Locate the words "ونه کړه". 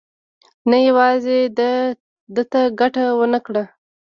3.19-3.63